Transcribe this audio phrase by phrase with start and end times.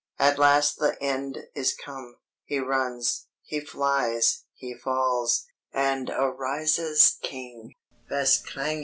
[0.17, 2.15] At last the end is come...
[2.45, 7.75] he runs, he flies, he falls, and arises King!"